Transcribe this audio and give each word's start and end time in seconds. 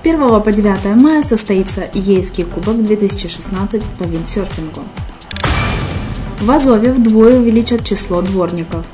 С 0.00 0.02
1 0.02 0.18
по 0.40 0.50
9 0.50 0.96
мая 0.96 1.22
состоится 1.22 1.82
Ейский 1.92 2.44
кубок 2.44 2.82
2016 2.82 3.82
по 3.98 4.04
виндсерфингу. 4.04 4.80
В 6.40 6.50
Азове 6.50 6.90
вдвое 6.90 7.38
увеличат 7.38 7.84
число 7.84 8.22
дворников. 8.22 8.86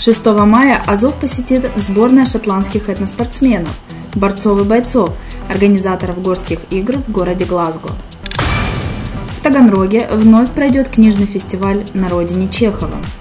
6 0.00 0.26
мая 0.46 0.82
Азов 0.84 1.14
посетит 1.20 1.70
сборная 1.76 2.26
шотландских 2.26 2.88
этноспортсменов, 2.88 3.70
борцов 4.16 4.60
и 4.60 4.64
бойцов, 4.64 5.12
организаторов 5.48 6.20
горских 6.20 6.58
игр 6.70 6.96
в 6.96 7.12
городе 7.12 7.44
Глазго. 7.44 7.90
В 9.36 9.40
Таганроге 9.44 10.08
вновь 10.10 10.50
пройдет 10.50 10.88
книжный 10.88 11.26
фестиваль 11.26 11.86
на 11.94 12.08
родине 12.08 12.48
Чехова– 12.48 12.98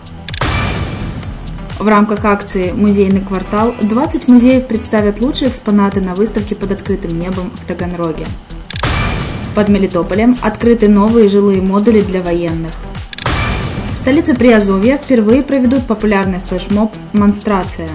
в 1.79 1.87
рамках 1.87 2.25
акции 2.25 2.71
«Музейный 2.71 3.21
квартал» 3.21 3.75
20 3.81 4.27
музеев 4.27 4.67
представят 4.67 5.21
лучшие 5.21 5.49
экспонаты 5.49 6.01
на 6.01 6.15
выставке 6.15 6.55
под 6.55 6.71
открытым 6.71 7.17
небом 7.17 7.51
в 7.53 7.65
Таганроге. 7.65 8.25
Под 9.53 9.69
Мелитополем 9.69 10.37
открыты 10.41 10.87
новые 10.87 11.29
жилые 11.29 11.61
модули 11.61 12.01
для 12.01 12.21
военных. 12.21 12.71
В 13.93 13.97
столице 13.97 14.35
Приазовья 14.35 14.97
впервые 14.97 15.43
проведут 15.43 15.85
популярный 15.85 16.39
флешмоб 16.39 16.93
«Монстрация». 17.13 17.89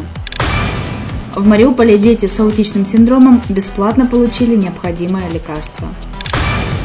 В 1.34 1.46
Мариуполе 1.46 1.96
дети 1.96 2.26
с 2.26 2.38
аутичным 2.40 2.84
синдромом 2.84 3.42
бесплатно 3.48 4.06
получили 4.06 4.54
необходимое 4.54 5.28
лекарство. 5.30 5.88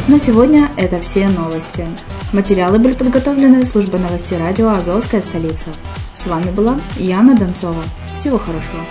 На 0.08 0.20
сегодня 0.20 0.70
это 0.78 1.02
все 1.02 1.28
новости. 1.28 1.86
Материалы 2.34 2.78
были 2.78 2.94
подготовлены 2.94 3.66
службой 3.66 4.02
новостей 4.02 4.38
радио 4.38 4.70
«Азовская 4.70 5.22
столица». 5.22 5.68
С 6.14 6.28
вами 6.28 6.52
была 6.52 6.78
Яна 6.98 7.38
Донцова. 7.38 7.82
Всего 8.16 8.38
хорошего. 8.38 8.84